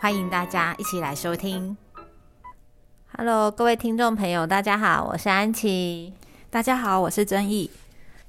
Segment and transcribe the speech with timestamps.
[0.00, 1.76] 欢迎大家一起来收听。
[3.16, 6.12] Hello，各位听众朋友，大家好，我是安琪。
[6.50, 7.68] 大家好，我是曾毅。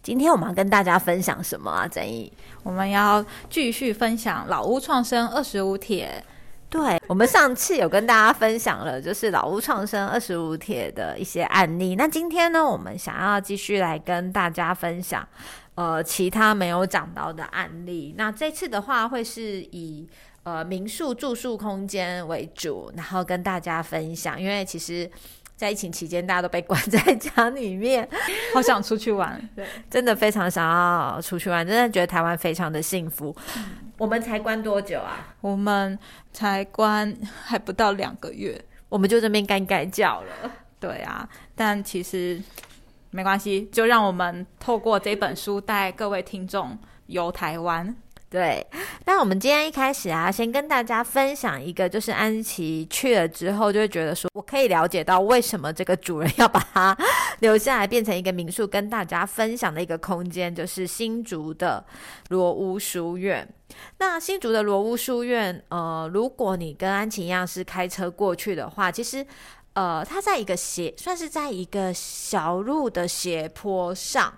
[0.01, 1.87] 今天我们要跟大家分享什么啊？
[1.87, 6.23] 曾毅，我们要继续分享老屋创生二十五帖。
[6.71, 11.95] 对，我们上次有跟大家分享了，就是老屋创生二十五帖的一些案例。
[11.95, 15.27] 那今天呢，我们想要继续来跟大家分享，
[15.75, 18.15] 呃，其他没有讲到的案例。
[18.17, 20.09] 那这次的话，会是以。
[20.49, 24.41] 呃，民宿住宿空间为主，然后跟大家分享。
[24.41, 25.07] 因为其实，
[25.55, 28.07] 在疫情期间，大家都被关 在家里面，
[28.51, 33.35] 好想出去玩，对，真的非常想要出去玩，真的觉得台湾非常的幸福。
[33.99, 35.35] 我们才关多久啊？
[35.39, 35.97] 我们
[36.33, 40.51] 才关还不到两个月，我们就这边干干叫了。
[40.79, 42.41] 对啊，但其实
[43.11, 47.95] 没关系，就让我们透过这本书带各位听众游台湾。
[48.29, 48.63] 对，
[49.05, 56.95] 那我们今天一开始啊，先跟大家分享一个，就是安琪去了之后，就会觉得说，我可以了解到为什么这个主人要把它
[57.39, 61.83] 留下来，变成一个民宿，跟大家分享的一个空间，就是新竹的
[62.29, 63.47] 罗屋书院。
[63.97, 69.25] 那新竹的罗屋书院，呃，如果你跟安琪一样是开车过去的话，其实，
[69.73, 74.31] 呃，它在一个斜，算是在一个小路的斜坡上。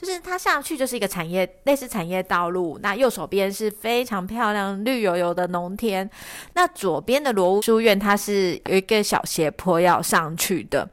[0.00, 2.78] 就是它下去就是一个产业，类似产业道路。
[2.80, 6.08] 那右手边是非常漂亮、绿油油的农田。
[6.54, 10.88] 那左边的罗屋书院，它是有一个小斜坡要上去的。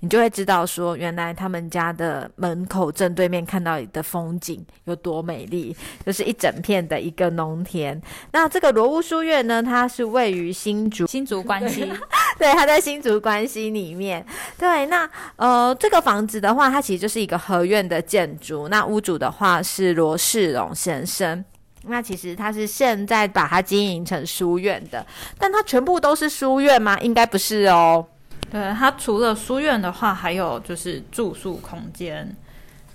[0.00, 5.74] 你就会知道说，原来他们家的门口正对面看到的风景有多美丽，
[6.04, 7.98] 就是一整片的一个农田。
[8.32, 11.90] 那这个罗屋书院呢，它是位于新竹新竹关西，
[12.42, 14.26] 对，他在新竹关西里面。
[14.58, 18.36] 对，那呃，这个房子的话，它其实就是一个合院的建。
[18.40, 21.44] 筑那屋主的话是罗世荣先生，
[21.82, 25.06] 那其实他是现在把它经营成书院的，
[25.38, 26.98] 但他全部都是书院吗？
[26.98, 28.04] 应该不是哦。
[28.50, 32.34] 对，他除了书院的话，还有就是住宿空间。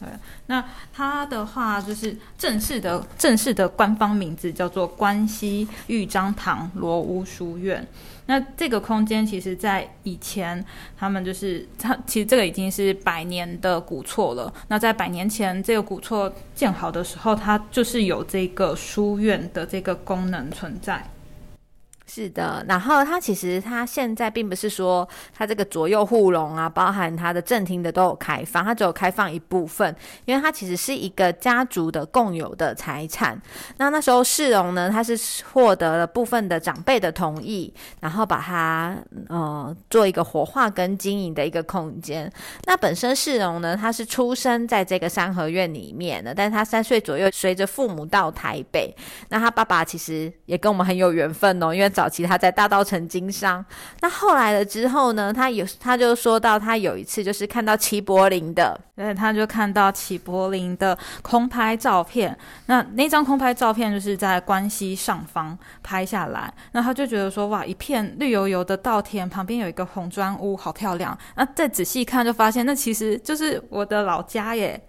[0.02, 0.10] 对，
[0.48, 7.88] 那他的话就是正式的正式的官方名字叫做关西豫章堂罗屋书院。
[8.28, 10.64] 那这个空间其实，在以前，
[10.98, 14.54] 他们就是它，其实这个已经是百年的古厝了。
[14.68, 21.10] 那在百年前，这个古厝建好的时候，它就是有这个书院的这个功能存在。
[22.10, 33.40] 是的，然后它其实它现在并不是说它这个左右护龙啊，包含它的正厅的都有开放，它只有开放一部分，因为它其实是一个家族的共有的财产。
[33.76, 38.98] 那那时候世荣呢，他是获得了部分的长辈的同意，然后把它
[39.28, 42.32] 呃做一个活化跟经营的一个空间。
[42.64, 48.96] 那本身世荣呢，他是出生在这个三合院里面的，但是他三岁左右随着父母到台北，
[49.28, 51.92] 那他爸爸其实也跟我们很有缘分哦，因为。
[51.98, 53.66] 早期他在大道城经商，
[54.02, 55.34] 那后来了之后呢？
[55.34, 62.38] 他有他就说到，他有一次就是看到齐柏林的，对，他就看到齐柏林的空拍照片。
[62.68, 71.18] 那那张空拍照片就是在关西上方拍下来，那他就觉得说，哇，一片绿油油的稻田旁边有一个红砖屋，好漂亮。
[71.36, 74.80] 那再仔细看，就发现那其实就是我的老家耶。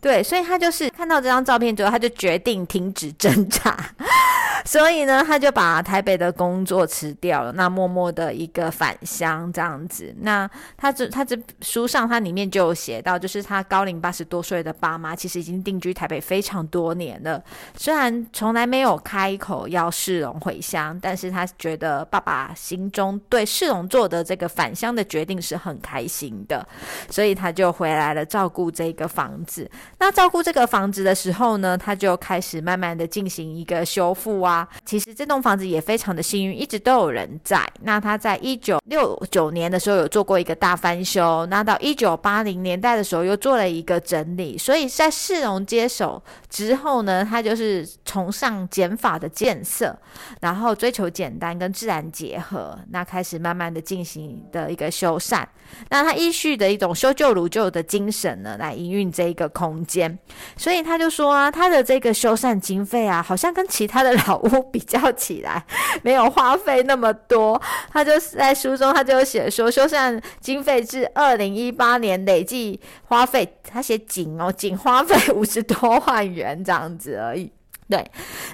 [0.00, 3.76] 对，所以他就是看到这张照片之后，他就决定停止挣扎。
[4.64, 10.14] 所以呢，他就把台北的工作辞掉了，那默默的一个返乡这样子。
[10.20, 17.42] 那他这他这书上，他里面就有写到，就是他高龄八十多岁的爸妈，其实已经定居台北非常多年了。
[17.74, 26.66] 虽然从来没有开口要世荣回乡，但是他觉得爸爸心中对世荣做的这个返乡的决定是很开心的，
[27.08, 29.68] 所以他就回来了照顾这个房子。
[30.00, 34.66] 那照顾这个房子的时候呢，他就开始慢慢的进行一个修复啊。
[34.82, 37.62] 其实这栋房子也非常的幸运，一直都有人在。
[37.82, 44.56] 那他在一九六九年的时候有做过一个大翻修，那到一九八零年代的时候又做了一个整理。
[44.56, 49.94] 所以在市容接手之后呢，他就是崇尚减法的建设，
[50.40, 55.44] 然后追求简单跟自然结合，那开始慢慢的进行的一个修缮。
[55.90, 59.89] 那他依序的一种修旧如旧的精神呢，来营运这一个空间。
[59.90, 60.18] 间
[60.56, 65.64] 所以他就说啊，他的这个修缮经费啊，好像跟其他的老屋比较起来，
[66.02, 67.60] 没有花费那么多。
[67.92, 77.50] 他就在书中，他就写说，修缮经费至二零一八年累计花费，他写仅哦，仅花费五十多万元这样子而已。
[77.88, 78.08] 对，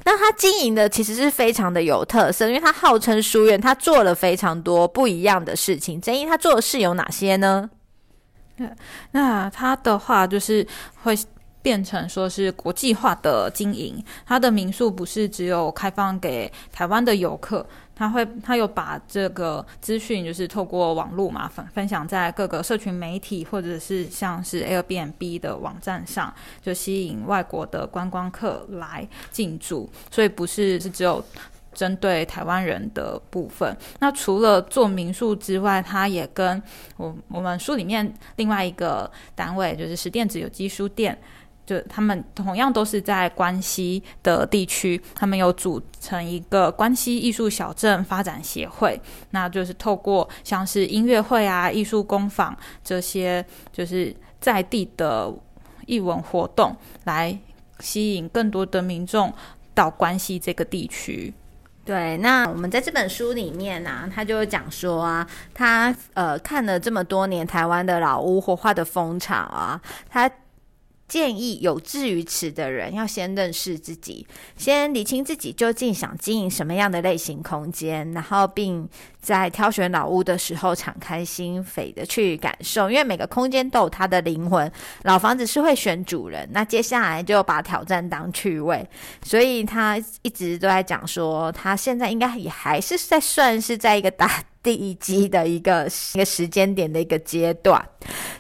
[0.07, 6.01] 那他经营的其实是非常的有特色，因为他号称书院，他做了非常多不一样的事情。
[6.01, 7.69] 曾毅他做的事有哪些呢？
[9.13, 10.67] 那他的话就是
[11.03, 11.17] 会
[11.63, 17.67] 变成说是国际化的经营，他的民宿不是只有开放给台湾的游客。
[17.99, 26.31] 他会，他有把这个资讯，就是透过网络嘛分分享在各个社群媒体，或者是像是 Airbnb 的网站上，
[26.61, 29.89] 就吸引外国的观光客来进驻。
[30.11, 31.25] 所以不是是只有
[31.77, 33.77] 针对台湾人的部分。
[34.01, 36.61] 那除了做民宿之外，他也跟
[36.97, 41.17] 我我们书里面另外一个单位，就是十电子有机书店。
[41.67, 49.01] 就他们同样都是在关西的地区，他们有组成一个关西艺术小镇发展协会，
[49.31, 55.35] 那就是透过像是音乐会啊、艺术工坊这些，就是在地的
[55.87, 56.73] 艺文活动，
[57.03, 57.37] 来
[57.81, 59.35] 吸引更多的民众
[59.75, 61.35] 到关西这个地区。
[61.87, 69.81] 对，那我们在这本书里面呢，他就讲说啊，他呃看了这么多年台湾的老屋火化的风潮啊，
[70.11, 70.31] 他。
[71.09, 74.27] 建议有志于此的人要先认识自己，
[74.57, 78.89] 先理清自己究竟想经营什么样的类型空间，然后并
[79.21, 84.71] 在挑选老屋的时候敞开心扉的去感受，因为每个空间都有它的灵魂。
[85.05, 88.89] 老房子是会选主人，那接下来就把挑战当趣味，
[89.23, 94.43] 所以他一直都在讲说，他现在应该也还是在算是在一个打。
[94.67, 97.81] 第一季的一个一个时间点的一个阶段，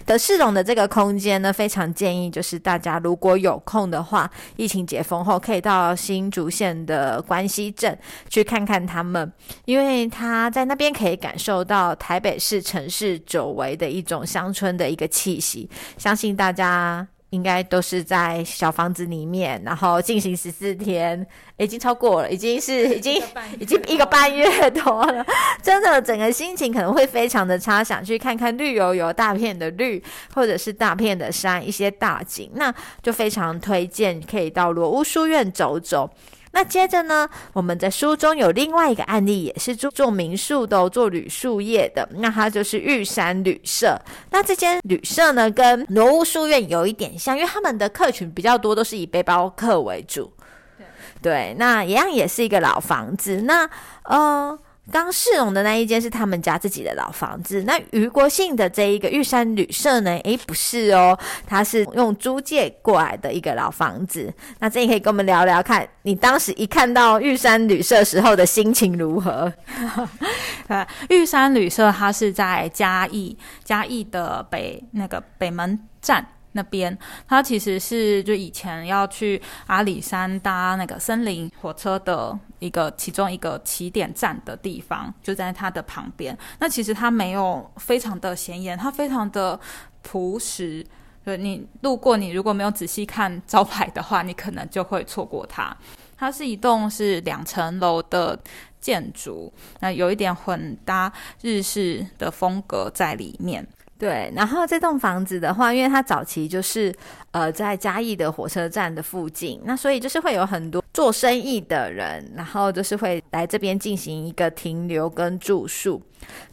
[0.04, 7.96] 德世龙的这个空间呢，非常建议就是大家如果有空的话，疫情解封后可以到新竹县的关西镇
[8.28, 9.32] 去看看他们，
[9.66, 17.06] 因为他在那边可以感受到台北市城市久违的一种乡村的一个气息，相信大家。
[17.30, 21.26] 应该都是在小房子里面，然后进行十四天，
[21.56, 23.20] 已经超过了，已经是 已经
[23.58, 25.26] 已经一个半月多了。
[25.62, 30.02] 真的，整个心情可能会非常的差，想去看看绿油油大片的绿，
[30.34, 36.08] 或者是大片的山，一些大景，那就非常推荐可以到罗屋书院走走。
[36.56, 42.08] 那接着呢，我们在书中有另外一个案例，也是做做民宿的，做旅宿业的。
[42.14, 44.00] 那它就是玉山旅社。
[44.30, 50.32] 那这间旅社呢，跟罗屋书院有一点像，因为他们的客群比较多，都是以背包客为主。
[51.20, 53.42] 对，那一样也是一个老房子。
[53.42, 53.68] 那
[54.04, 54.58] 呃。
[54.92, 60.10] 刚世荣的那一间是他们家自己的老房子，那余国信的这一个玉山旅社呢？
[60.24, 64.32] 诶，不是哦，它是用租借过来的一个老房子。
[64.60, 69.52] 那这里可以跟我们聊聊，看你当时一看到玉山旅社时候的心情如何？
[70.68, 76.24] 呃， 玉山旅社它是在嘉义，嘉义的北那个北门站。
[76.56, 76.98] 那边，
[77.28, 86.36] 它其实是就以前要去阿里山搭那个森林火车的一个其中一个起点站的地方，就在它的旁边。
[86.58, 89.58] 那其实它没有非常的显眼，它非常的
[90.02, 90.84] 朴实。
[91.24, 95.76] 对你路过，你如果没有仔细看招牌的话，你可能就会错过它。
[96.16, 98.38] 它是一栋是两层楼的
[98.80, 103.66] 建筑，那有一点混搭日式的风格在里面。
[103.98, 106.94] 对，然后这栋房子的话，因为它早期就是
[107.30, 116.02] 呃在嘉义的火车站的附近，那所以就是会有很多做生意的人，然后就是会来这边进行一个停留跟住宿，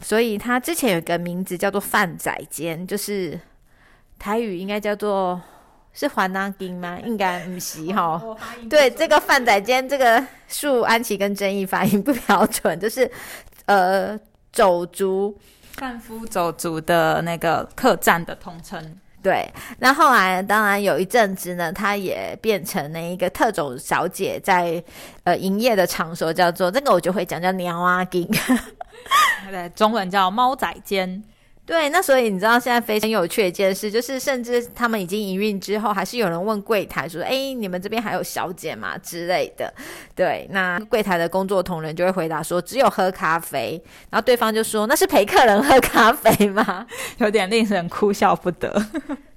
[0.00, 3.38] 所以它之前有一个名字叫做饭仔间，就是
[4.18, 5.38] 台语应该叫做
[5.92, 6.98] 是环南金吗？
[7.04, 8.18] 应该不是 哈。
[8.70, 13.10] 对，这个饭仔间这个树安琪跟争议发音不 标准，就是
[13.66, 14.18] 呃
[14.50, 15.38] 走族。
[15.76, 19.52] 贩夫走卒的那个客栈的通称，对。
[19.78, 24.82] 那后来当然有一阵子呢，它也变成了一个特种小姐在
[25.24, 28.28] 呃营业的场所，叫做这个我就会讲叫鸟啊金，
[29.50, 31.22] 对，中文叫猫仔间。
[31.66, 39.72] 对，那所以你知道现在非常有趣的一件事，就是甚至他们已经营运之后，还是有人问柜台说：“哎，你们这边还有小姐吗？”之类的。
[40.14, 48.70] 对，那柜台的工作同仁就会回答说：“只有喝咖啡。”然后对方就说：“那是陪客人喝咖啡吗？” 有点令人哭笑不得。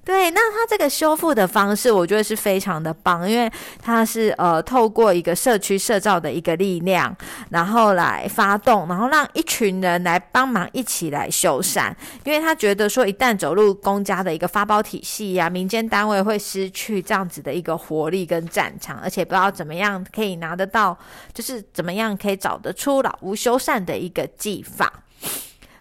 [0.08, 7.14] 对，那它这个修复的方式，我觉得是非常的棒，因为它是呃透过一个社区社造的一个力量，
[7.50, 11.92] 然后来发动，然后让一群人来帮忙一起来修缮，
[12.24, 20.96] 因为他觉得说，一旦走入公家的一个发包体系呀，民间单位会失去这样子的一个活力跟战场，而且不知道怎么样可以拿得到，
[21.34, 24.90] 就是怎么样可以找得出老屋修缮的一个技法。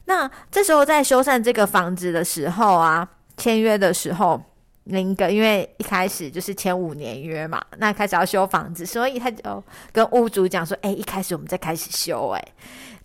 [0.03, 3.07] 那这时候在修缮这个房子的时候啊。
[3.37, 4.41] 签约的时候，
[4.85, 12.43] 林哥因为一开始就是签五年约嘛，那开始要修房子，所以他就跟屋主讲说：“哎，一开始我们再开始修，哎，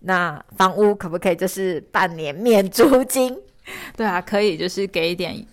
[0.01, 3.37] 那房屋可不可以就是半年免租金？
[3.95, 5.45] 对啊，可以，就是给一点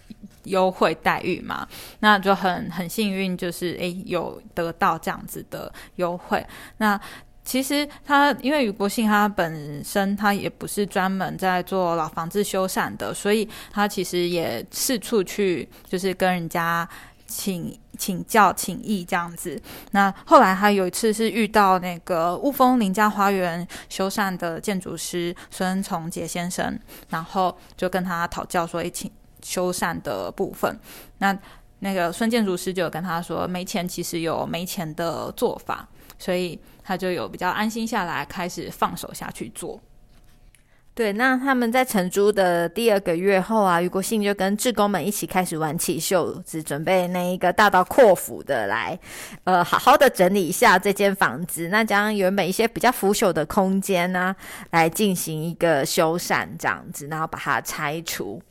[0.45, 1.67] 优惠待遇嘛。
[2.01, 6.45] 那就很很幸运，就是哎有得到这样子的优惠。
[6.79, 7.01] 那。
[7.43, 16.89] 其实他因为余国信他本身他也不是专门在做老房子修缮的，所以他其实也四处去就是跟人家
[17.27, 19.61] 请请教请意这样子。
[19.93, 26.79] 那后来他有一次是遇到那个雾峰林家花园修缮的建筑师孙崇杰先生，
[27.09, 29.11] 然后就跟他讨教说一请
[29.43, 30.79] 修缮的部分。
[31.19, 31.37] 那
[31.81, 36.61] 那个孙建筑师就跟他说，没钱其实有没钱的做法，所以。
[36.91, 39.81] 他就有比较安心下来，开始放手下去做。
[40.93, 48.99] 对，那他们在承租的第二个月后啊，余国信就跟志工们一起开始玩起袖子，准备那一个大刀阔斧的来，
[49.45, 51.69] 呃，好好的整理一下这间房子。
[51.69, 54.35] 那将原本一些比较腐朽的空间呢，
[54.71, 58.43] 来进行一个修缮，这样子，然后把它拆除。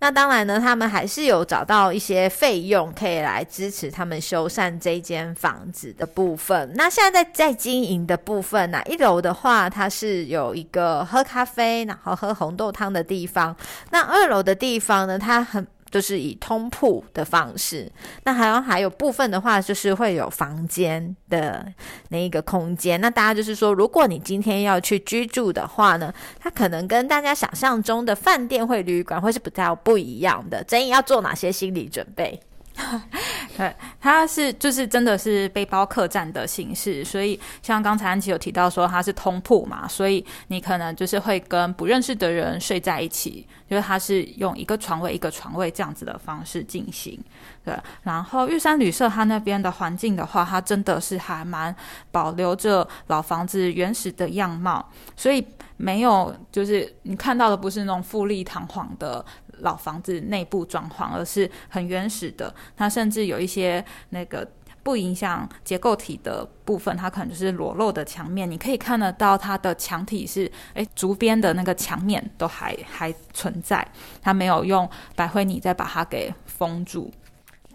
[0.00, 6.72] 那当然呢，他们还是有找到一些费用可以来支持他们修缮这间房子的部分。
[6.74, 13.56] 那现在在在经营的部分呢，一楼的话，它是有一个喝咖啡，然后喝红豆汤的地方。
[13.90, 15.66] 那二楼的地方呢，它很。
[15.90, 17.90] 就是以通铺的方式，
[18.24, 21.66] 那还有还有部分的话，就是会有房间的
[22.08, 23.00] 那一个空间。
[23.00, 30.64] 那大家就是说，如果你今天要去居住的话呢，它可能跟大家想象中的饭店或旅馆会是比较不一样的。
[30.68, 32.40] 所以要做哪些心理准备？
[33.56, 47.18] 对，它是就是真的是背包客栈的形式，所以像刚才安琪有提到说它是通铺嘛，所以你可能就是会跟不认识的人睡在一起，就是它是用一个床位一个床位这样子的方式进行。
[47.64, 51.74] 对，然后玉山旅社它那边的环境的话，它真的是还蛮
[52.12, 55.44] 保留着老房子原始的样貌，所以
[55.76, 59.24] 没有就是你看到的不是那种富丽堂皇的。
[59.60, 62.54] 老房子内部装潢，而是很原始的。
[62.76, 64.48] 它甚至有一些那个
[64.82, 68.50] 不影响结构体的部分，它可能就是裸露的墙面。
[68.50, 73.86] 你可以看得到它的墙体是，诶竹编的那个墙面都还还存在，
[74.22, 77.12] 它没有用白灰泥再把它给封住。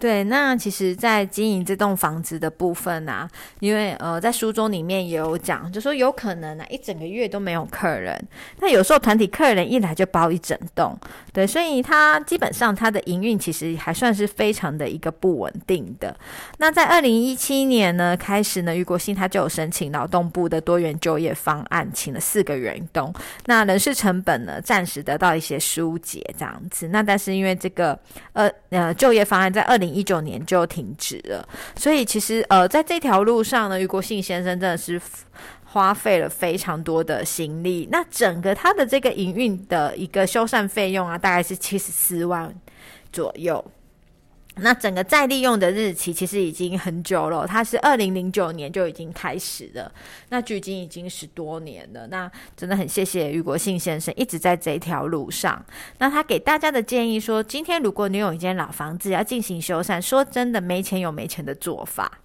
[0.03, 3.25] 对，那其实，在经营这栋房子的部分呢，
[3.61, 8.21] 因为呃，在书中里面也有讲，就说有可能呢，一整个月都没有客人。
[8.59, 10.99] 那有时候团体客人一来就包一整栋，
[11.31, 16.13] 对，所以它基本上它的营运其实还算是非常的一个不稳定的。
[16.57, 23.13] 那在二零一七年呢，开始呢，余国兴他就有申请劳动部的多元就业方案，请了四个员工，
[23.45, 26.89] 那人事成本呢，暂时得到一些疏解这样子。
[26.89, 27.97] 那但是因为这个
[28.33, 34.99] 呃呃就业方案在二零一九年就停止了，所以其实呃，在这条路上呢，余国信先生真的是
[35.65, 37.87] 花费了非常多的心力。
[37.91, 42.53] 那整个他的这个营运的一个修缮费用啊，大概是七十四万
[43.11, 43.63] 左右。
[44.55, 49.91] 那整个再利用的日期其实已经很久了，它是二零零九年就已经开始了，
[50.29, 52.05] 那距今已经十多年了。
[52.07, 55.65] 那真的很谢谢余国信先生一直在这条路上。
[55.97, 62.19] 那他给大家的建议说，今天如果你有一间老房子要进行修缮，说真的没钱有没钱的做法。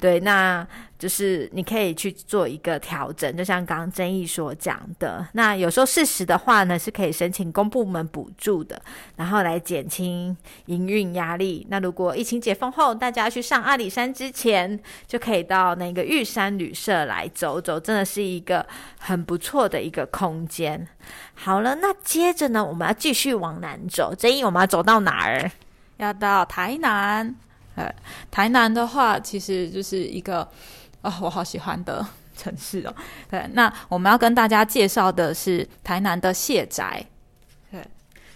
[0.00, 0.66] 对，那
[0.98, 5.26] 就是你可以去做一个调整，就像刚刚曾毅所讲的。
[5.32, 8.80] 那有时候事实的话呢，是可以申请公部门补助的，
[9.16, 11.66] 然后来减轻营运压力。
[11.70, 18.66] 那如果疫情解封后，大家去上阿里山之前，就可以到那个玉山旅社来走走，真的是一个
[18.98, 20.86] 很不错的一个空间。
[21.34, 24.14] 好了，那接着呢，我们要继续往南走。
[24.14, 25.50] 曾毅，我们要走到哪儿？
[25.96, 27.34] 要到台南。
[27.74, 27.92] 呃，
[28.30, 30.46] 台南的话，其实就是一个
[31.02, 32.04] 哦，我好喜欢的
[32.36, 32.94] 城市哦。
[33.30, 37.04] 对，那我们要跟大家介绍的是台南的谢宅。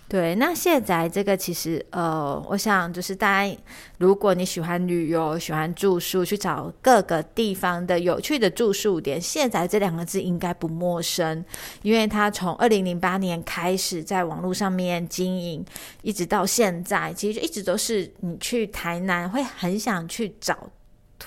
[0.09, 3.57] 对，那卸载这个其实呃，我想就是大家，
[3.99, 11.45] 如果你喜欢旅游、喜欢住宿，去找各个地方的有趣的住宿点，卸载这两个字应该不陌生，
[11.83, 15.65] 因为它从二零零八年开始在网络上面经营，
[16.03, 20.71] 一直到现在，其实一直都是你去台南会很想去找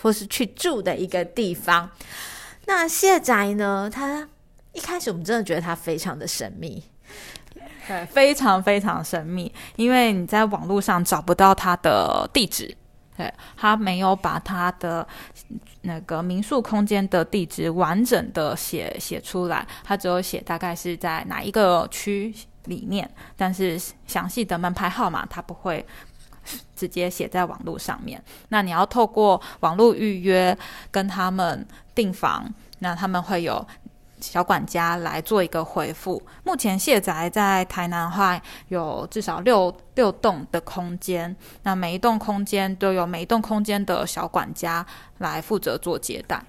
[0.01, 1.89] 或是去住的一个地方。
[2.65, 4.29] 那卸载呢，它
[4.71, 6.81] 一开始我们真的觉得它非常的神秘。
[7.89, 12.77] 对，非常非常神秘，因为你在网络上找不到他的地址，
[13.17, 15.07] 对他没有把他的
[15.81, 22.31] 那个民宿空间的地址完整的写写出来，他只有写大概是在哪一个区
[22.65, 25.83] 里面，但是详细的门牌号码他不会
[26.75, 28.23] 直接写在网络上面。
[28.49, 30.55] 那你要透过网络预约
[30.91, 33.67] 跟他们订房，那他们会有。
[34.19, 36.21] 小管家来做一个回复。
[36.43, 44.85] 目前卸宅在台南话有至少六六栋的空间，那每一栋空间都有每一栋空间的小管家
[45.19, 46.43] 来负责做接待。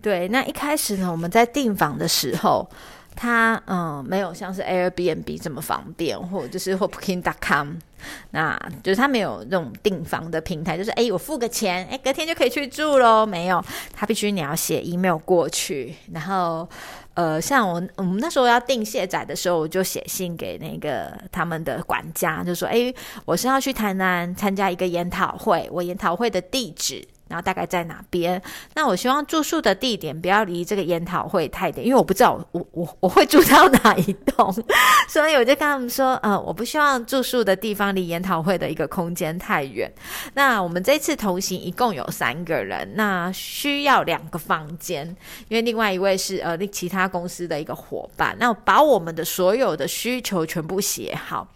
[0.00, 2.68] 对，那一开始呢，我们在订房的时候。
[3.14, 7.74] 它嗯没有像是 Airbnb 这么方便，或就是或 Booking.com，
[8.30, 13.24] 那就是它没有那种订房的平台，就是哎我付个钱，哎隔天就可以去住喽。
[13.24, 13.62] 没有，
[13.94, 16.68] 它必须你要写 email 过去，然后
[17.14, 22.92] 呃像我我们那时候要订卸载的时候，我就写信给那个他们的管家，就说哎
[23.24, 27.06] 我是要去台南参加一个研讨会，我研讨会的地址。
[27.32, 28.40] 然后大概在哪边？
[28.74, 34.54] 那我希望住宿的地点不要离这个研讨会太远，因为我不知道我我我会住到哪一栋，
[35.08, 39.90] 所以我就跟他们说，呃，我不希望住宿的地方离研讨会的一个空间太远。
[40.34, 45.06] 那我们这次同行一共有三个人，那需要两个房间，
[45.48, 48.36] 因为另外一位是呃其他公司的一个伙伴。
[48.38, 51.48] 那把我们的所有的需求全部写好。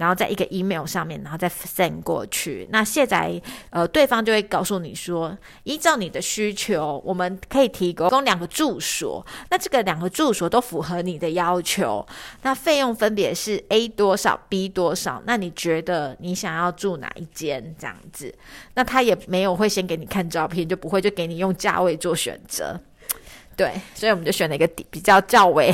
[0.00, 2.66] 然后在一个 email 上面，然后再 send 过去。
[2.72, 3.38] 那卸载，
[3.68, 9.24] 呃，对方就会告诉你说，依照你的需求，我们可以提供两个住所。
[9.50, 12.06] 那这个两个住所都符合你的要求。
[12.40, 15.22] 那费用分别是 A 多少，B 多少。
[15.26, 17.76] 那你觉得你想要住哪一间？
[17.78, 18.34] 这样子，
[18.72, 22.80] 那他也没有会先给你看照片，就不会就给你用价位做选择。
[23.56, 25.70] 对，所以我们就选了一个比较较为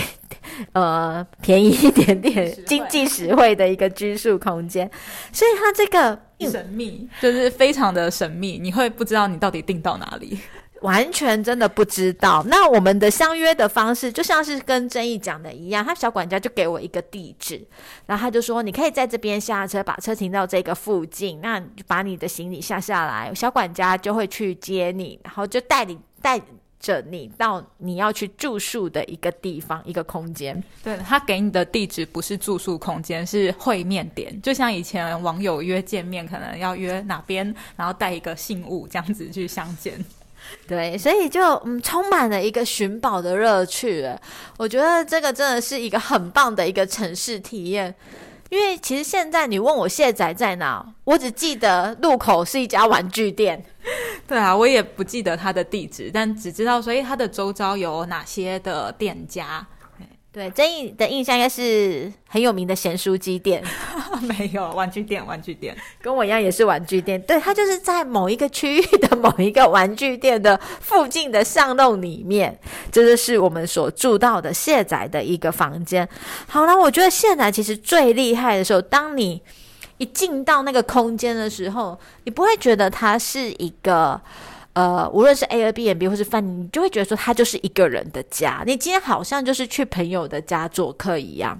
[0.73, 4.91] 呃便宜一点点、经济实惠的一个居住空间。
[5.33, 6.19] 所以它这个
[6.51, 10.39] 神秘，就是非常的神秘，你会不知道你到底订到哪里，
[10.83, 12.45] 完全真的不知道。
[12.49, 17.67] 那我们的相约的方式就像是跟曾毅讲的一样，他小管家就给我一个地址，
[18.07, 26.41] 然后他就说你可以在这边下车，把车停到这个附近，那把你的行李下下来，小管家就会去接你，然后就带你带。
[26.81, 30.63] 着你到你要去住宿的一个地方，一个空间。
[30.83, 34.41] 对他给你的地址不是住宿空间，是会面点。
[34.43, 39.93] 就像以前网友约见面，可能要约哪边，然后带一个信物这样子去相见。
[40.69, 44.09] 对，所以就嗯，充满了一个寻宝的乐趣。
[44.57, 47.93] 我觉得这个真的是一个很棒的一个城市体验。
[48.49, 53.65] 因为其实现在你问我卸载在哪，我只记得路口是一家玩具店。
[54.27, 59.67] 对啊，我也不记得他的地址，但只知道所以它的周遭有哪些的店家。
[60.33, 63.65] 对，曾毅的印象应该是很有名的咸酥鸡店，
[64.21, 67.19] 没有玩具店，玩具店跟我一样也是玩具店。
[67.23, 72.59] 对，它就是在某一个区域的某一个玩具店的附近的巷弄里面，
[72.93, 76.07] 这就是我们所住到的卸载的一个房间。
[76.47, 79.41] 好了，我觉得卸载其实最厉害的时候，当你
[79.99, 84.21] 一进到那个空间的时候，你不会觉得它是一个。
[84.73, 88.63] 呃，无论是 Airbnb 或是饭店，你就会觉得说，它就是一个人的家。
[88.67, 91.59] 你今天好像就是去朋友的家做客一样，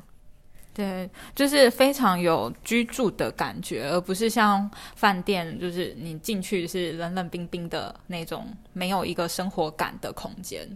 [0.75, 10.69] 对，就是非常有居住的感觉，而不是像饭店，就是你进去是冷冷冰冰的那种，没有一个生活感的空间。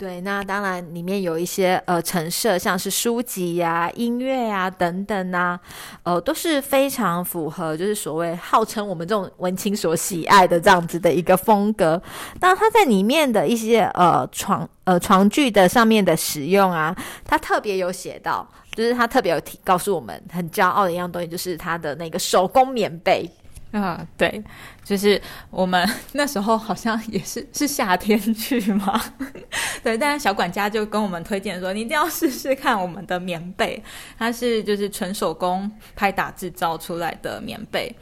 [0.00, 5.60] 对，那当然里面有一些呃陈设，像是书籍呀、音乐呀等等呐，
[6.04, 12.02] 呃都是非常符合，就是所谓号称我们这种文青所喜爱的这样子的一个风格。
[12.40, 23.30] 那它在里面的一些呃床呃床具的上面的使用啊，它特别有写到，就是它特别有提告诉我们很骄傲的一样东西，就是它的那个手工棉被。
[23.78, 24.42] 啊，对，
[24.84, 29.00] 就是我们 那时候好像也是是夏天去嘛，
[29.82, 33.80] 对，但是小管家就跟我们推荐说，你一定要试试看我们的棉被，
[34.18, 37.94] 它是就是纯手工拍打制造出来的棉被，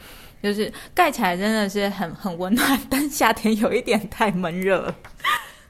[0.42, 4.94] 就是盖起来真的是很很温暖，但夏天有一点太闷热。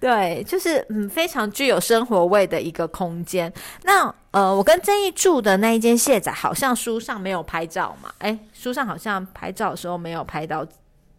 [0.00, 3.52] 对，就是嗯，非常具有生活味的一个空间。
[3.82, 8.12] 那呃，我跟曾毅住的那一间卸载，好像书上没有拍照嘛？
[8.18, 10.64] 哎，书上好像拍照的时候没有拍到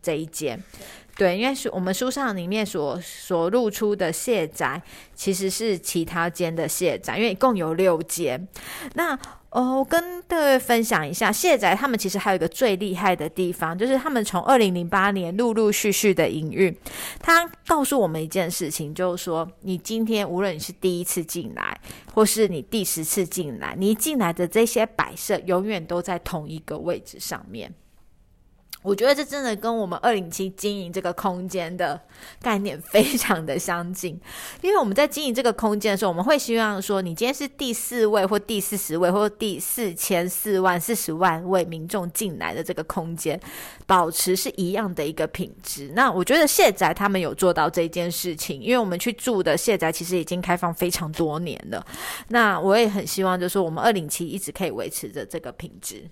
[0.02, 0.62] 这一间。
[1.18, 4.82] 对，因为是我们书上里面所所露出的卸载，
[5.14, 8.48] 其实是其他间的卸载，因为一共有六间。
[8.94, 9.20] 那
[9.52, 16.76] 哦，跟各位分享一下，卸载他们其实还有一个最厉害的地方，就是他们从二零零八年陆陆续续的营运，
[17.20, 21.76] 他告诉我们一件事情，就是说，你今天无论你是第一次进来，
[22.14, 27.74] 或是你第十次进来，你进来的这些摆设，永远都在同一个位置上面。
[28.82, 32.00] 我觉得这真的跟我们二零七经营这个空间的
[32.42, 34.20] 概念非常的相近，
[34.62, 43.38] 因为我们在经营这个空间的时候，我们会希望说，你今天是第四位或第四十位或第四千四万四十万位民众进来的这个空间，
[43.86, 45.92] 保持是一样的一个品质。
[45.94, 51.86] 那我觉得谢宅他们有做到这件事情，因为我们去住的谢宅其实已经开放非常多年了。
[52.30, 56.06] 那我也很希望，就是说我们二零七一直可以维持着这个品质。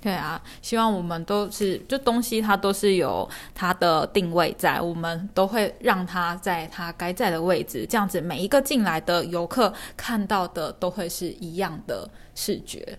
[0.00, 12.96] 对啊，希望我们都是就东西，它都是有它的定位在，我们都会让它在它该在的位置，这样子每一个进来的游客看到的都会是一样的视觉。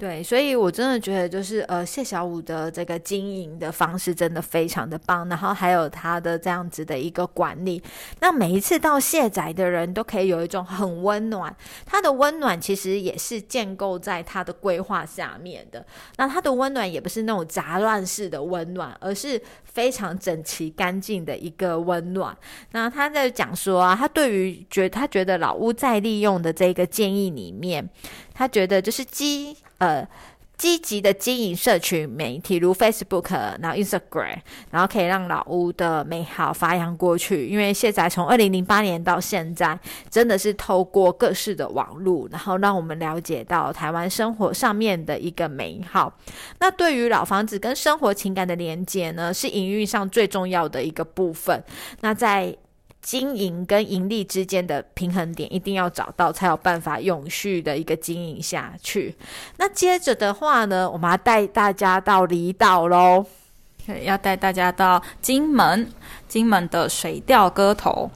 [0.00, 7.82] 对，所以我真的觉得，就是呃，谢小五的这个经营的方式真的非常的棒，然后还有他的这样子的一个管理，
[8.20, 15.84] 那每一次到卸载的人都可以有一种很温暖，他的温暖其实也是建构在他的规划下面的。
[16.16, 22.34] 那他的温暖也不是那种杂乱式的温暖，而是非常整齐干净的一个温暖。
[22.72, 27.86] 那他在讲说啊，他对于觉他觉得老屋再利用的这个建议里面。
[28.32, 30.08] 他觉得就是鸡呃
[30.56, 34.36] 积极的经营社群媒体，如 Facebook，然后 Instagram，
[34.70, 37.46] 然后可以让老屋的美好发扬过去。
[37.46, 46.12] 因为现在从二零零八年到现在，真的是透过各式的网络，然后让我们了解到台湾生活上面的一个美好。
[46.58, 51.64] 那对于老房子跟生活情感的连接呢，是营运上最重要的一个部分。
[52.02, 52.54] 那在
[53.02, 59.16] 经营跟盈利之间的平衡点一定要找到，才有办法永续的一个经营下去。
[59.56, 63.24] 那接着的话呢，我们要带大家到离岛喽，
[64.04, 65.90] 要带大家到金门，
[66.28, 68.10] 金门的水调歌头。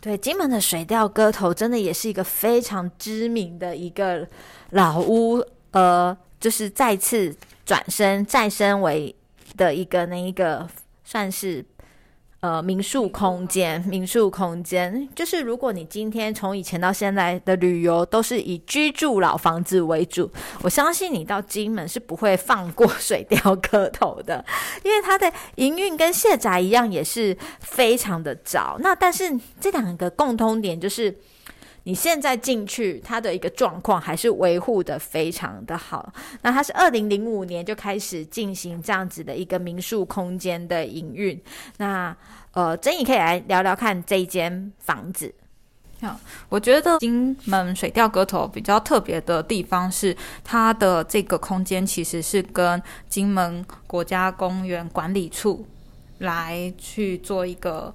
[0.00, 4.26] 对，金门的水调歌头真的也是一个非常知名的一个
[4.70, 9.14] 老屋，呃，就是再次转身再生为
[9.58, 10.66] 的一个那一个
[11.04, 11.62] 算是。
[12.40, 20.30] 呃，民宿空间，民宿空间，就是如果你今天从以前到现在的旅游都是以居住老房子为主，
[20.62, 24.42] 我相信你到金门是不会放过水雕磕头的，
[24.82, 28.78] 因为它的营运跟卸载一样，也是非常的早。
[28.80, 31.14] 那但是这两个共通点就是。
[31.84, 36.12] 你现在进去，它的一个状况还是维护的非常的好。
[36.42, 41.40] 那它是二零零五年就开始进行这样子的一个民宿空间的营运。
[41.78, 42.14] 那
[42.52, 45.34] 呃，珍妮可以来聊聊看这一间房子。
[46.02, 55.66] 好，我觉得金门水调歌头比较特别的地方是，它的这个空间其实是跟金门国家公园管理处
[56.18, 57.94] 来去做一个，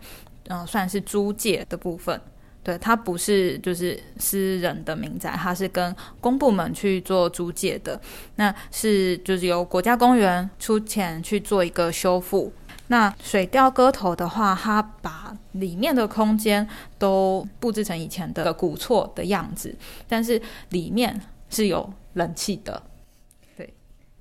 [0.49, 2.21] 嗯，算是租借的部分。
[2.65, 8.01] 对，它不是就是私人的民宅，它是跟公部门去做租借的。
[8.37, 12.51] 那是就是由国家公园出钱去做一个修复。
[12.87, 19.75] 那水调歌头的话，它把里面的空间都布置成以前的古厝的样子，
[20.07, 22.81] 但是里面是有冷气的。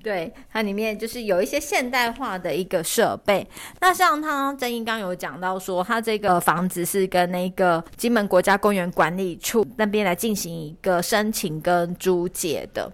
[0.05, 3.49] 对，它里面就是有一些现代化的一个设备。
[3.81, 12.93] 那像他曾英刚有讲到说，他这个房子是跟那个金门国家公园管理处那边来进行一个申请跟租借的。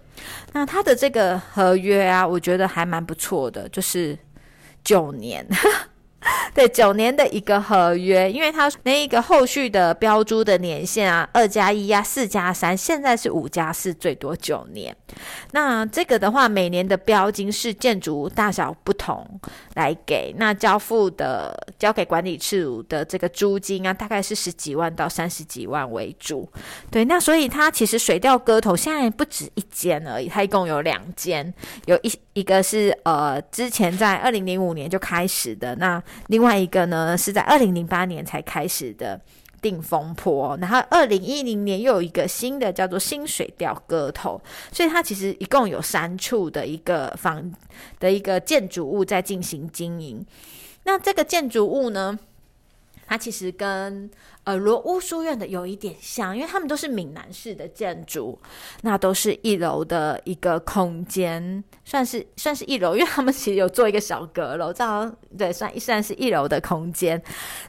[0.53, 4.17] 那他的这个合约啊，我觉得还蛮不错的，就是
[4.85, 5.45] 九年。
[6.53, 14.95] 对，九年的一个合约，因为它那一个后续的标租的年限啊，二加一呀，四加三，现在是五加四，最多九年。
[15.53, 19.25] 那这个的话，每年的标金是建筑大小不同
[19.75, 26.49] 来给，那交付的交给管理处的这个租金啊，大概是十几万到三十几万为主。
[26.91, 31.53] 对，那所以它其实水调歌头现在不止一间而已，它一共有两间，
[31.87, 36.03] 有一一个是呃之前在二零零五年就开始的那。
[36.27, 39.21] 另另外一个呢，是在二零零八年才开始的
[39.61, 44.41] 定风波，然后二零一零年又有一个新的叫做新水调歌头，
[44.73, 47.53] 所以它其实一共有三处的一个房
[47.99, 50.25] 的一个建筑物在进行经营。
[50.85, 52.19] 那这个建筑物呢，
[53.11, 54.09] 它其实跟
[54.45, 58.39] 呃罗屋书院的有一点像，因为他们都是闽南式的建筑，
[58.83, 67.21] 那都是一楼的一个空间，算是 算是一楼，因为他们其实有做一个小阁楼，这样对算算是一楼的空间。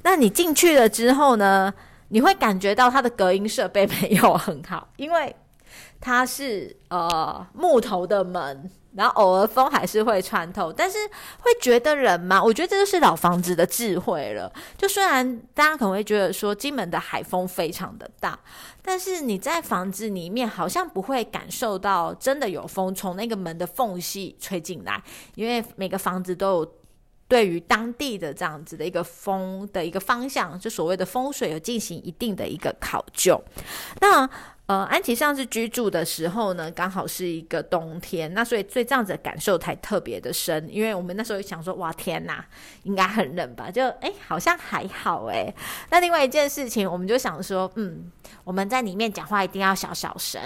[0.03, 1.73] 那你进去了之后呢，
[2.09, 5.35] 你会感觉到它的隔音设备没有很好，因为
[5.99, 8.69] 它是呃木头的门。
[8.95, 10.97] 然后偶尔风还是会穿透，但是
[11.39, 12.43] 会觉得冷吗？
[12.43, 14.51] 我觉得这就是老房子的智慧了。
[14.77, 18.37] 就虽然大家可能会觉得说金门的海风非常的大，
[18.81, 25.01] 但是你在房子里面好像不会感受到真的有风从那个门的缝隙吹进来，
[25.35, 26.73] 因为每个房子都有
[27.27, 33.41] 对于当地的这样子的一个风的一个方向，就所谓的风水有进行一定的一个考究。
[34.01, 34.29] 那
[34.67, 42.45] 呃，安琪上次居住的时候呢，刚好是一个冬天，那所以对这样子的感受才特别的深，因为我们那时候想说，哇天哪，
[42.83, 43.69] 应该很冷吧？
[43.69, 45.53] 就哎，好像还好哎。
[45.89, 48.09] 那另外一件事情，我们就想说，嗯，
[48.45, 50.39] 我们在里面讲话一定要小小声，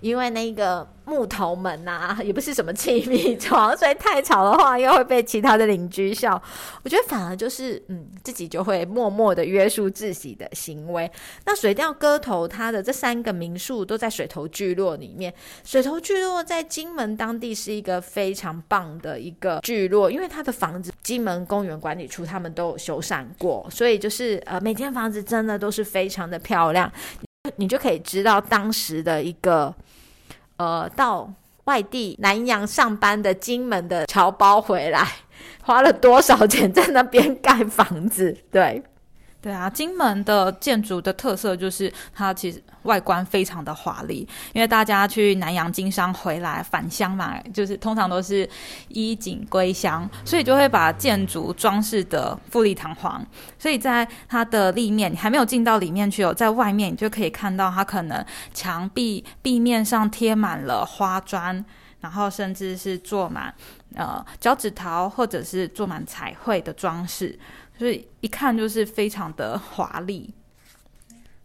[0.00, 6.40] 因为那个木头门呐，也不是什么气密 窗，所以太吵的话又会被其他的邻居笑。
[6.82, 11.10] 我觉得反而就是，嗯，自己就会默默的约束自己的行为。
[11.44, 13.54] 那水调歌头它的这三个名。
[13.58, 15.32] 树都在水头聚落里面。
[15.64, 26.90] 水头聚落在金门当地是一个非常棒的一个聚落，因为它的房子，金门公园管理处他们都有修缮过，所以就是呃，每间房子真的都是非常的漂亮。
[27.56, 29.72] 你就可以知道当时的一个
[30.56, 31.32] 呃，到
[31.64, 35.06] 外地南洋上班的金门的侨胞回来，
[35.62, 38.36] 花了多少钱在那边盖房子？
[38.50, 38.82] 对。
[39.46, 48.48] 对啊，金门的建筑的特色就是它其实外观非常的华丽，因为大家去南洋经商回来返乡嘛，就是通常都是
[48.88, 53.24] 衣锦归乡，所以就会把建筑装饰的富丽堂皇。
[53.56, 61.64] 所以在它的立面，你还没有进到里面去哦，在外面你就可以看到它可能墙壁壁面上贴满了花砖，
[62.00, 63.54] 然后甚至是做满
[63.94, 67.38] 呃脚趾桃或者是做满彩绘的装饰。
[67.78, 70.32] 所以一看就是非常的华丽，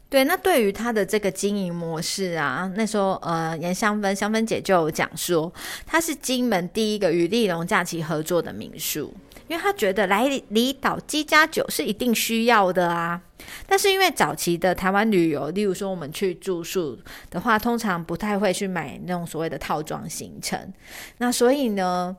[0.10, 0.24] 对。
[0.24, 5.52] 那对于他的这个经营模式啊，那时候呃，严香芬香芬姐就有讲说，
[5.86, 9.14] 他是金门第一个与丽龙假期合作的民宿，
[9.50, 13.22] 因为他觉得来离岛机加酒是一定需要的啊。
[13.68, 16.98] 但是因为早期的台湾旅游，例如说我们去住宿
[17.30, 20.72] 的话，通常不太会去买那种所谓的套装行程，
[21.18, 22.16] 那所以呢。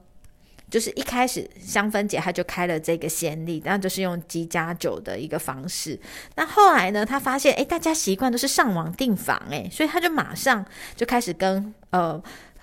[0.72, 6.00] 就是一开始香芬姐她就开了这个先例，那就是用鸡加酒的一个方式。
[6.35, 10.64] 那后来呢，她发现哎，大家习惯都是上网订房哎，所以她就马上
[10.96, 12.22] 就开始跟呃。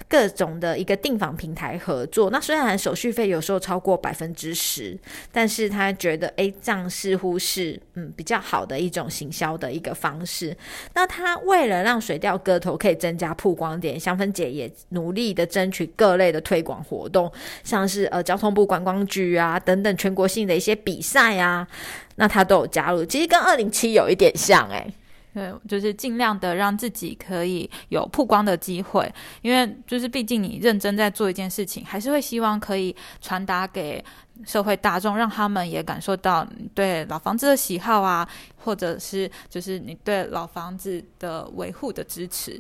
[0.10, 4.98] 各种的一个订房平台合作，那虽然手续费有时候超过百分之十，
[5.32, 10.58] 但是他觉得，哎，这样似乎是嗯比较好的一种行销的一个方式。
[10.96, 17.32] 那他为了让水调歌头可以增加曝光点，香芬姐也努力的争取各类的推广活动，
[17.64, 21.68] 像是呃交通部观光局啊等等全国性的一些比赛啊，
[22.16, 23.06] 那他都有加入。
[23.06, 24.92] 其实跟二零七有一点像，哎。
[25.34, 29.12] 对，就是尽量的让自己可以有曝光的机会，
[29.42, 34.04] 因为就是毕竟你认真在做一件事情，还是会希望可以传达给
[34.46, 42.60] 社会大众，让他们也感受到你对老房子的喜好啊，或者是就是你对老房子的维护的支持。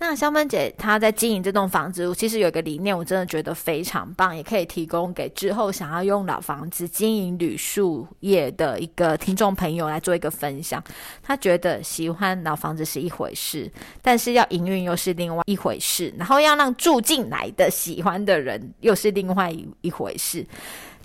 [0.00, 10.82] 那香芬姐她在经营这栋房子，其实有一个理念，我真的觉得非常棒，也可以提供给之后想要用老房子经营旅宿业的一个听众朋友来做一个分享。
[11.22, 20.46] 她觉得喜欢老房子是一回事，但是要营运又是另外一回事，然后要让住进来的喜欢的人又是另外一一回事。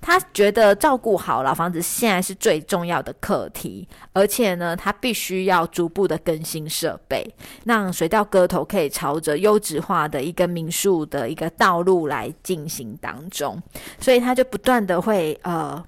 [0.05, 7.25] 他觉得照顾好老房子现在是最重要的课题，而且呢，他必须要逐步的更新设备，
[7.63, 13.63] 让水调歌头可以朝着优质化的一个民宿的一个道路来进行当中，
[13.97, 15.81] 所以他就不断的会呃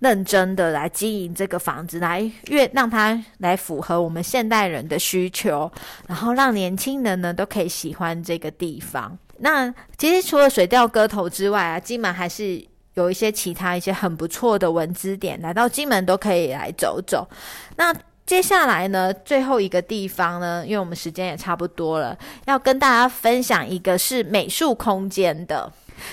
[0.00, 5.70] 认真的来经营这个房子，来越让它来符合我们现代人的需求，
[6.08, 9.16] 然后让年轻人呢都可以喜欢这个地方。
[9.38, 12.68] 那其实除了水调歌头之外啊，金门还是。
[12.94, 17.28] 有一些其他一些很不错的文资点，来到金门都可以来走走。
[17.76, 17.94] 那
[18.26, 25.72] 接下来呢，最后一个地方呢，因为我们时间也差不多了，要跟大家分享一个是美术空间的。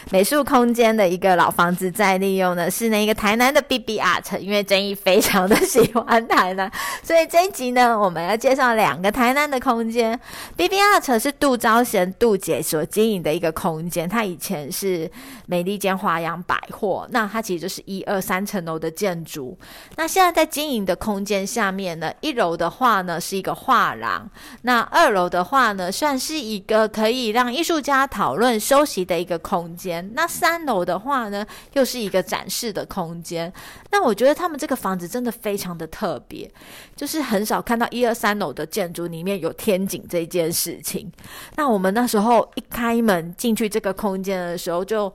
[0.10, 6.72] 美术空间的一个老房子再利用呢，是那个台南的 B B Art，因为争议非常的喜欢台南，
[7.04, 10.20] 所以这一集呢，我们要介绍两个台南的空间。
[10.56, 15.10] B B Art 是杜昭贤杜姐所经营的一个空间，它以前是
[15.46, 19.58] 美利坚华阳百货，那它其实就是一二三层楼的建筑。
[19.96, 24.30] 那现在在经营的空间下面呢，一楼的话呢是一个画廊，
[24.64, 29.77] 那二楼的话呢算是一个可以让艺术家讨论休息的一个空间。
[29.78, 33.54] 间那三楼的话呢，又是一个展示的空间。
[33.92, 36.52] 那我觉得他们这个房子真的非常的特别，
[36.96, 41.12] 就是很少看到一二三楼的建筑里面有天井这件事情。
[41.56, 45.14] 那我们那时候一开门进去这个空间的时候，就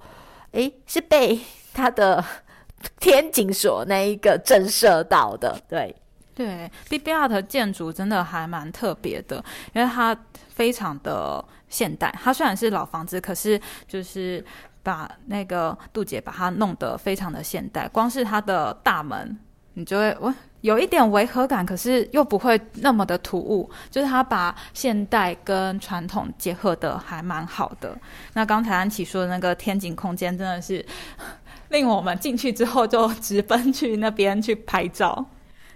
[0.53, 1.41] 诶是被
[1.75, 2.25] 它的
[3.01, 5.95] 天井所那一个震慑到的，对。
[6.35, 9.37] 对，B B R 的建筑真的还蛮特别的，
[9.75, 10.17] 因为它
[10.49, 12.15] 非常的现代。
[12.23, 14.45] 它虽然是老房子，可是就是
[14.83, 17.89] 把那个杜姐把它弄得非常的现代。
[17.89, 19.37] 光是它的大门，
[19.73, 23.69] 你就会我有一点违和感，可是又不会那么的突兀。
[23.91, 27.97] 就是它把现代跟传统结合的还蛮好的。
[28.35, 30.85] 那刚才安琪说的那个天井空间，真的是
[31.71, 35.25] 令我们进去之后就直奔去那边去拍照。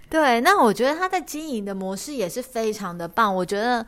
[0.09, 3.35] 对，那我觉得它在经营的模式也是非常的棒。
[3.35, 3.85] 我觉得，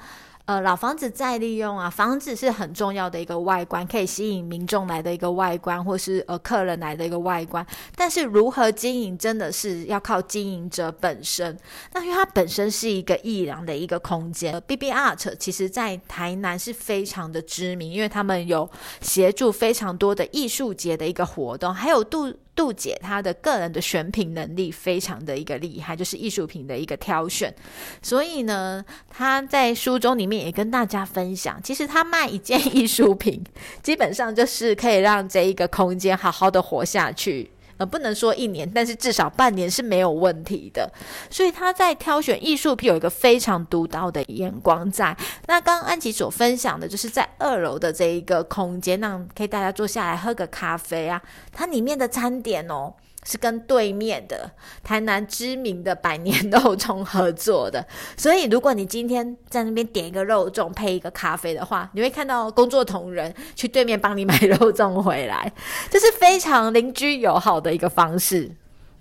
[0.50, 7.64] 呃，老房子再利用啊，房子是很重要的一个外观，可以吸引民众来的一个外观，或是呃客人来的一个外观。
[7.96, 11.56] 但是如何经营，真的是要靠经营者本身。
[11.94, 18.68] 那因为它本身是一个艺廊的一个空间，B B Art 其实在台南是非常的知名，因为他们有
[19.02, 22.34] 协助非常多的艺术节的一个活动，还有杜。
[22.60, 27.56] 杜姐她的个人的选品能力非常的一个厉害，就是艺术品的一个挑选。
[28.02, 33.42] 所以呢，她在书中里面也跟大家分享，其实她卖一件艺术品，
[33.82, 37.50] 基本上就是可以让这一个空间好好的活下去。
[37.80, 40.92] 呃，不能说一年，但是至少半年是没有问题的。
[41.30, 45.18] 所以他在挑选艺术品有一个非常独到的眼光在。
[45.48, 51.22] 那刚刚安琪所分享的就是在二楼的这一个空间，那可以大家坐下来喝个咖啡啊，
[51.54, 52.94] 它里面的餐点哦。
[53.30, 54.50] 是跟对面的
[54.84, 57.86] 台南知名的百年肉粽合作的，
[58.18, 65.54] 所以如果你今天在那边点一个肉粽配一个咖啡的话，你会看到工作同仁去对面帮你买肉粽回来，
[65.92, 68.50] 这是非常邻居友好的一个方式。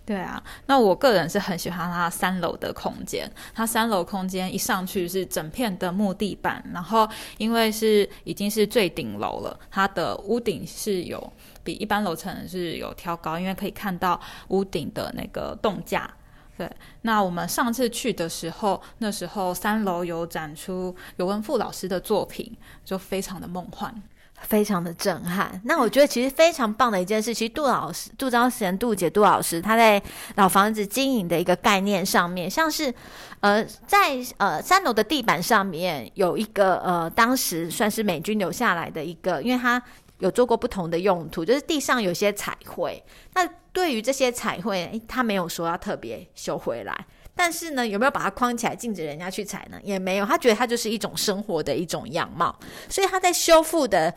[0.05, 3.31] 对啊，那我个人是很喜欢它三楼的空间。
[3.55, 11.33] 它三楼空间一上去是整片的木地板，然后因为是已经是最顶楼了，它的屋顶是有
[11.69, 16.11] 比一般楼层是有挑高，因为可以看到屋顶的那个洞架。
[16.57, 16.71] 对，
[17.03, 23.95] 那我们上次去的时候，那时候三楼有展出尤文富老师的作品，就非常的梦幻。
[24.43, 25.61] 非常的震撼。
[25.65, 30.01] 那我觉得其实非常棒的一件事，其实杜老师、杜昭贤、杜姐、杜老师他在
[30.37, 32.95] 老房子经营的一个概念上面，像是
[33.41, 39.83] 呃，在呃三楼的地板上面有一个呃，当时算是美军留下来的一个，因为他
[40.19, 43.03] 有做过不同的用途，就是地上有些彩绘。
[43.35, 47.07] 那对于这些彩绘，他没有说要特别修回来。
[47.39, 49.79] 但是呢，有没有把它框起来禁止人家去踩呢？
[49.85, 52.53] 也没有，他觉得它就是一种生活的一种样貌，
[52.89, 54.13] 所以他在修复的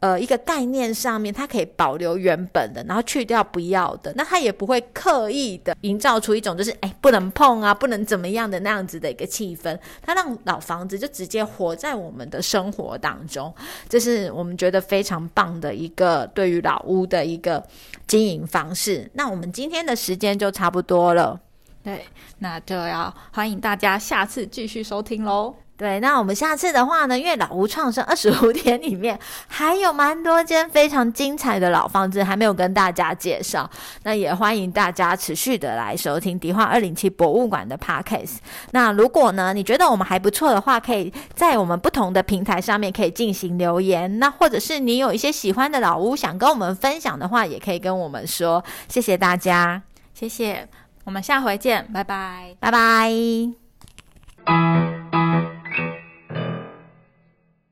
[0.00, 13.54] 呃一个概念上面，它可以保留原本的，然后去掉不要的，那他也不会刻意的营造出一种就是哎不能碰啊，不能怎么样的那样子的一个气氛，他让老房子就直接活在我们的生活当中，
[13.88, 17.64] 这是我们觉得非常棒的一个对于老屋的一个
[18.08, 19.08] 经营方式。
[19.14, 21.40] 那我们今天的时间就差不多了。
[21.84, 22.06] 对，
[22.38, 25.54] 那就要欢迎大家下次继续收听喽。
[25.76, 29.18] 对，那我们下次的话呢，因为老屋创生二十五天里面
[29.48, 33.68] 还有蛮多间非常精彩的老房子还没有跟大家介绍，
[34.04, 38.36] 那也欢迎大家持续的来收听迪化二零七博物馆的 podcast。
[38.70, 44.20] 那如果呢，你觉得我们还不错的话，可以在我们不同的平台上面可以进行留言。
[44.20, 48.64] 那或者是你有一些喜欢的老屋想跟我们分享的话，也可以跟我们说。
[48.88, 49.82] 谢谢大家，
[50.14, 50.68] 谢谢。
[51.04, 52.56] 我们下回见拜拜。
[52.60, 53.10] 拜拜。